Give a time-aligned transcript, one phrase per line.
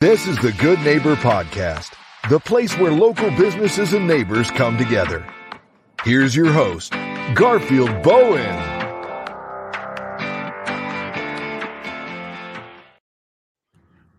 [0.00, 1.92] This is the Good Neighbor Podcast,
[2.30, 5.22] the place where local businesses and neighbors come together.
[6.04, 6.94] Here's your host,
[7.34, 8.48] Garfield Bowen.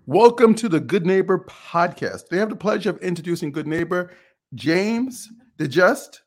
[0.05, 2.27] Welcome to the Good Neighbor Podcast.
[2.27, 4.11] They have the pleasure of introducing Good Neighbor
[4.53, 6.19] James Dieujuste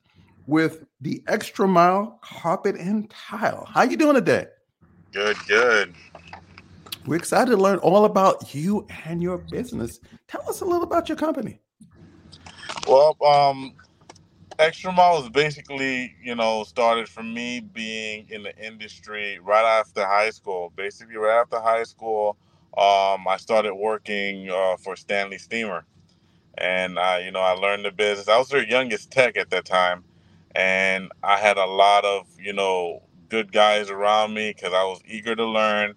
[0.49, 3.69] with the Extra Mile Carpet and Tile.
[3.73, 4.47] How you doing today?
[5.13, 5.95] Good, good.
[7.07, 10.01] We're excited to learn all about you and your business.
[10.27, 11.61] Tell us a little about your company.
[12.89, 13.75] Well, um,
[14.59, 20.07] Extra Mile is basically, you know, started from me being in the industry right after
[20.07, 20.73] high school.
[20.77, 22.39] Basically, right after high school,
[22.79, 25.85] um, I started working uh, for Stanley Steamer,
[26.57, 28.29] and I, you know, I learned the business.
[28.29, 30.05] I was their youngest tech at that time,
[30.55, 35.01] and I had a lot of, you know, good guys around me because I was
[35.07, 35.95] eager to learn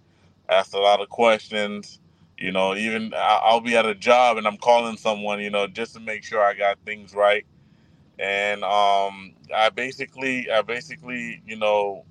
[0.49, 1.99] asked a lot of questions.
[2.37, 5.93] You know, even I'll be at a job and I'm calling someone, you know, just
[5.95, 7.45] to make sure I got things right.
[8.19, 12.05] And um, I basically, I basically, you know,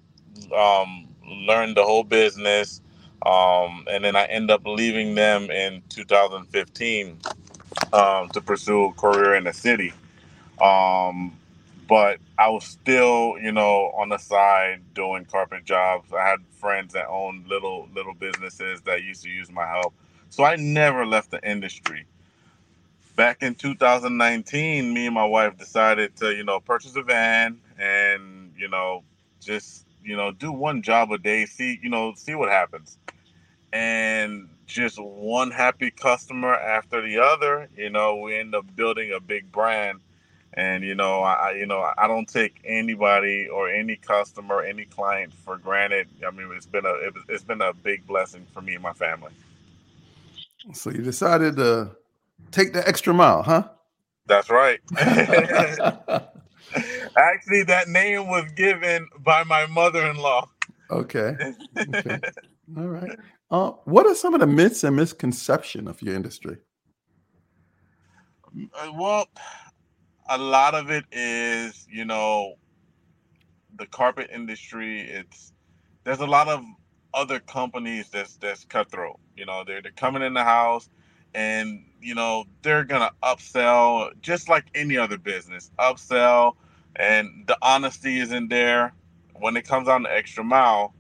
[0.56, 2.80] um, learned the whole business.
[3.24, 7.18] Um, and then I end up leaving them in 2015
[7.92, 9.92] um, to pursue a career in the city.
[10.60, 11.36] Um,
[11.88, 16.12] but I was still, you know, on the side doing carpet jobs.
[16.12, 19.94] I had friends that owned little little businesses that used to use my help.
[20.30, 22.06] So I never left the industry.
[23.14, 28.52] Back in 2019, me and my wife decided to, you know, purchase a van and,
[28.58, 29.04] you know,
[29.40, 32.98] just, you know, do one job a day, see, you know, see what happens.
[33.72, 39.20] And just one happy customer after the other, you know, we end up building a
[39.20, 40.00] big brand
[40.56, 45.32] and you know I you know I don't take anybody or any customer any client
[45.44, 46.08] for granted.
[46.26, 46.94] I mean it's been a
[47.28, 49.32] it's been a big blessing for me and my family.
[50.72, 51.92] So you decided to
[52.50, 53.68] take the extra mile, huh?
[54.26, 54.80] That's right.
[57.16, 60.48] Actually, that name was given by my mother-in-law.
[60.90, 61.36] Okay.
[61.78, 62.20] okay.
[62.76, 63.18] All right.
[63.50, 66.56] Uh, what are some of the myths and misconception of your industry?
[68.74, 69.28] Uh, well,
[70.28, 72.54] a lot of it is, you know,
[73.76, 75.02] the carpet industry.
[75.02, 75.52] It's
[76.04, 76.64] there's a lot of
[77.14, 79.18] other companies that's that's cutthroat.
[79.36, 80.88] You know, they're they're coming in the house
[81.34, 85.70] and you know they're gonna upsell just like any other business.
[85.78, 86.54] Upsell
[86.96, 88.92] and the honesty isn't there.
[89.38, 90.94] When it comes on the extra mile,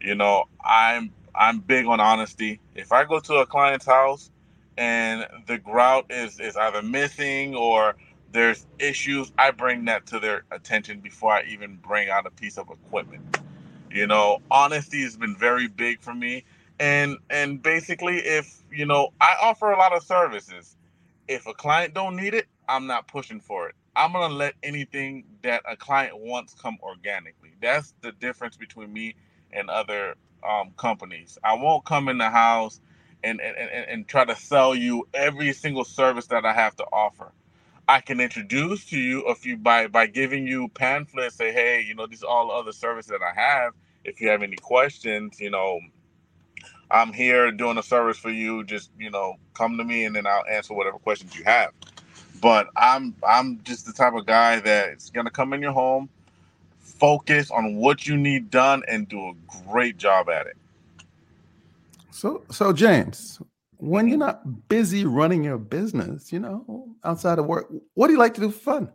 [0.00, 2.60] you know, I'm I'm big on honesty.
[2.74, 4.30] If I go to a client's house
[4.76, 7.96] and the grout is is either missing or
[8.36, 12.58] there's issues, I bring that to their attention before I even bring out a piece
[12.58, 13.38] of equipment.
[13.90, 16.44] You know, honesty has been very big for me.
[16.80, 20.76] And and basically if, you know, I offer a lot of services.
[21.28, 23.74] If a client don't need it, I'm not pushing for it.
[23.96, 27.52] I'm to let anything that a client wants come organically.
[27.62, 29.16] That's the difference between me
[29.52, 30.16] and other
[30.48, 31.38] um, companies.
[31.44, 32.80] I won't come in the house
[33.24, 36.84] and, and, and, and try to sell you every single service that I have to
[36.92, 37.32] offer.
[37.88, 41.36] I can introduce to you a few by by giving you pamphlets.
[41.36, 43.74] Say, hey, you know, these are all the other services that I have.
[44.04, 45.80] If you have any questions, you know,
[46.90, 48.64] I'm here doing a service for you.
[48.64, 51.72] Just you know, come to me and then I'll answer whatever questions you have.
[52.40, 56.08] But I'm I'm just the type of guy that's gonna come in your home,
[56.80, 59.34] focus on what you need done, and do a
[59.68, 60.56] great job at it.
[62.10, 63.40] So so James,
[63.78, 68.18] when you're not busy running your business, you know, outside of work, what do you
[68.18, 68.92] like to do for fun?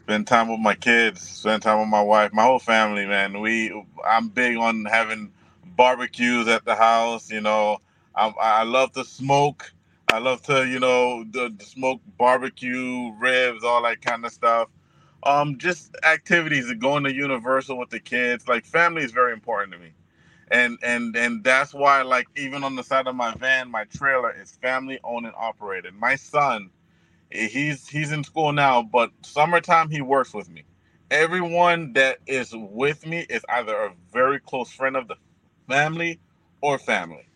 [0.00, 3.40] Spend time with my kids, spend time with my wife, my whole family, man.
[3.40, 3.72] We
[4.06, 5.32] I'm big on having
[5.64, 7.78] barbecues at the house, you know.
[8.14, 9.72] I, I love to smoke.
[10.12, 14.68] I love to, you know, the, the smoke barbecue, ribs, all that kind of stuff.
[15.22, 18.46] Um, just activities, going to Universal with the kids.
[18.46, 19.92] Like family is very important to me
[20.50, 24.32] and and and that's why like even on the side of my van my trailer
[24.32, 25.94] is family owned and operated.
[25.94, 26.70] My son
[27.32, 30.64] eh, he's he's in school now but summertime he works with me.
[31.10, 35.16] Everyone that is with me is either a very close friend of the
[35.68, 36.20] family
[36.60, 37.26] or family.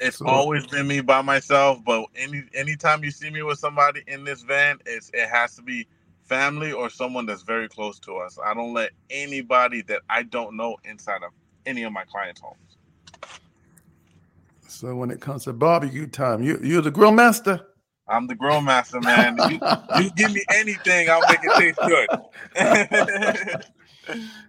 [0.00, 4.02] It's so, always been me by myself but any anytime you see me with somebody
[4.06, 5.86] in this van it's it has to be
[6.24, 8.38] family or someone that's very close to us.
[8.44, 11.30] I don't let anybody that I don't know inside of
[11.66, 12.78] any of my clients' homes.
[14.68, 17.60] So when it comes to barbecue time, you you're the grill master.
[18.08, 19.38] I'm the grill master, man.
[19.48, 19.60] you,
[20.02, 22.08] you give me anything, I'll make it taste good.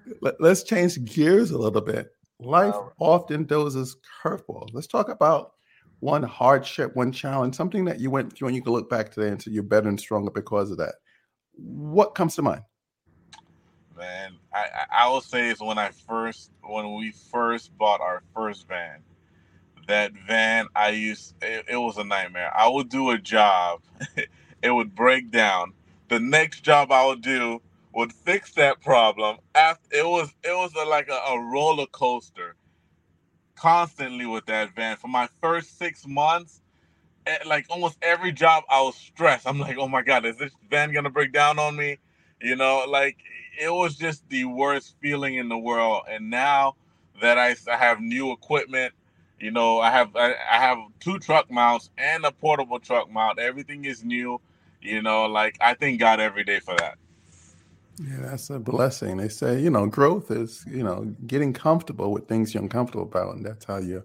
[0.21, 2.11] Let, us change gears a little bit.
[2.39, 4.71] Life often doses curveballs.
[4.73, 5.53] Let's talk about
[5.99, 9.29] one hardship, one challenge, something that you went through and you can look back today
[9.29, 10.95] and say you're better and stronger because of that.
[11.57, 12.63] What comes to mind?
[13.97, 18.67] Man, I, I will say is when I first when we first bought our first
[18.67, 19.03] van.
[19.87, 22.51] That van I used it, it was a nightmare.
[22.55, 23.81] I would do a job,
[24.63, 25.73] it would break down.
[26.09, 27.61] The next job I would do
[27.93, 29.37] would fix that problem.
[29.55, 32.55] After it was it was a, like a, a roller coaster
[33.55, 36.61] constantly with that van for my first six months.
[37.27, 39.47] Eh, like almost every job, I was stressed.
[39.47, 41.97] I'm like, oh my god, is this van gonna break down on me?
[42.41, 43.17] You know, like
[43.59, 46.03] it was just the worst feeling in the world.
[46.09, 46.75] And now
[47.21, 48.93] that I, I have new equipment,
[49.39, 53.39] you know, I have I, I have two truck mounts and a portable truck mount.
[53.39, 54.39] Everything is new.
[54.81, 56.97] You know, like I thank God every day for that.
[57.97, 59.17] Yeah, that's a blessing.
[59.17, 63.35] They say, you know, growth is, you know, getting comfortable with things you're uncomfortable about,
[63.35, 64.03] and that's how you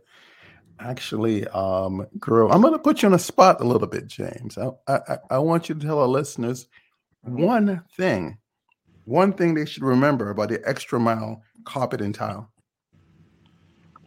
[0.81, 2.51] actually um, grow.
[2.51, 4.59] I'm going to put you on a spot a little bit, James.
[4.59, 6.67] I, I, I want you to tell our listeners
[7.23, 8.39] one thing,
[9.05, 12.51] one thing they should remember about the extra mile carpet and tile.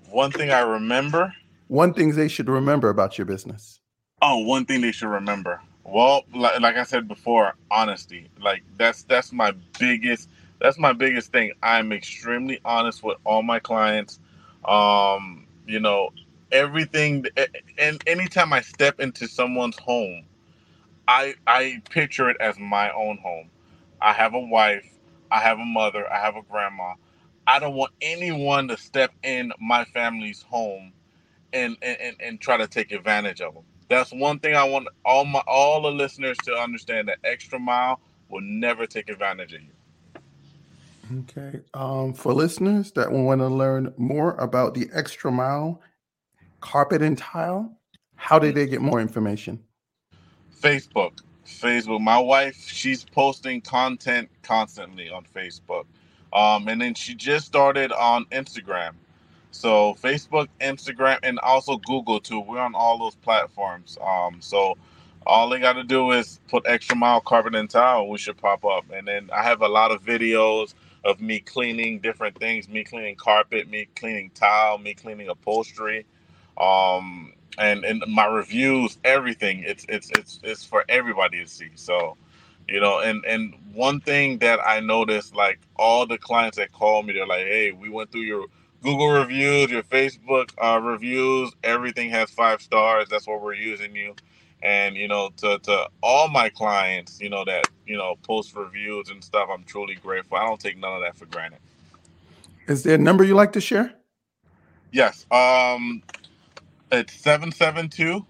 [0.10, 1.34] One thing I remember.
[1.68, 3.80] One thing they should remember about your business.
[4.22, 5.62] Oh, one thing they should remember.
[5.84, 8.30] Well, like, like I said before, honesty.
[8.40, 10.30] Like that's that's my biggest
[10.60, 11.52] that's my biggest thing.
[11.62, 14.20] I'm extremely honest with all my clients.
[14.66, 16.10] Um, you know,
[16.53, 17.25] everything
[17.77, 20.25] and anytime I step into someone's home,
[21.07, 23.50] I I picture it as my own home.
[24.01, 24.88] I have a wife,
[25.31, 26.94] I have a mother, I have a grandma.
[27.45, 30.94] I don't want anyone to step in my family's home
[31.51, 33.63] and and, and try to take advantage of them.
[33.89, 38.00] That's one thing I want all my all the listeners to understand that extra mile
[38.29, 39.69] will never take advantage of you.
[41.21, 41.59] Okay.
[41.73, 45.81] Um, for listeners that want to learn more about the extra mile
[46.63, 47.77] carpet and tile,
[48.15, 49.60] how did they get more information?
[50.62, 51.19] Facebook.
[51.45, 52.00] Facebook.
[52.00, 55.83] My wife, she's posting content constantly on Facebook.
[56.31, 58.94] Um, and then she just started on Instagram.
[59.51, 62.39] So Facebook, Instagram, and also Google too.
[62.39, 63.98] We're on all those platforms.
[64.01, 64.77] Um, so
[65.27, 68.07] all they got to do is put extra mile carpet and tile.
[68.07, 68.86] We should pop up.
[68.92, 72.69] And then I have a lot of videos of me cleaning different things.
[72.69, 76.06] Me cleaning carpet, me cleaning tile, me cleaning upholstery.
[76.57, 79.63] Um, and and my reviews, everything.
[79.65, 81.69] It's it's it's it's for everybody to see.
[81.75, 82.17] So,
[82.67, 87.03] you know, and and one thing that I noticed, like all the clients that call
[87.03, 88.45] me, they're like, "Hey, we went through your."
[88.83, 93.07] Google reviews, your Facebook uh, reviews, everything has five stars.
[93.07, 94.13] That's what we're using you.
[94.61, 99.09] And you know, to, to all my clients, you know that you know post reviews
[99.09, 100.38] and stuff, I'm truly grateful.
[100.38, 101.59] I don't take none of that for granted.
[102.67, 103.94] Is there a number you like to share?
[104.91, 105.25] Yes.
[105.31, 106.03] Um,
[106.94, 108.25] it's 772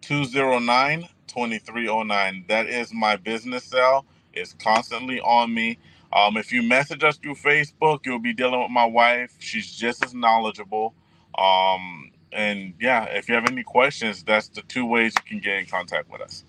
[0.00, 2.44] 209 2309.
[2.48, 4.04] That is my business cell.
[4.32, 5.78] It's constantly on me.
[6.12, 9.36] Um, if you message us through Facebook, you'll be dealing with my wife.
[9.38, 10.92] She's just as knowledgeable.
[11.38, 15.58] Um, and yeah, if you have any questions, that's the two ways you can get
[15.58, 16.44] in contact with us.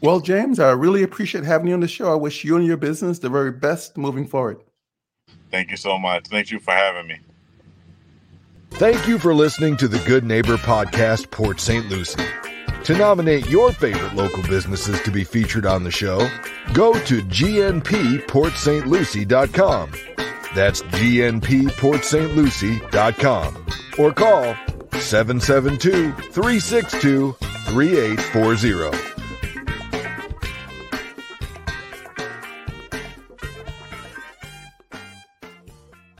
[0.00, 2.10] Well, James, I really appreciate having you on the show.
[2.10, 4.60] I wish you and your business the very best moving forward.
[5.50, 6.26] Thank you so much.
[6.28, 7.18] Thank you for having me.
[8.78, 11.88] Thank you for listening to the Good Neighbor Podcast, Port St.
[11.88, 12.22] Lucie.
[12.84, 16.18] To nominate your favorite local businesses to be featured on the show,
[16.74, 19.92] go to gnpportstlucie.com.
[20.54, 23.66] That's gnpportstlucie.com
[23.98, 24.54] or call
[25.00, 29.15] 772 362 3840.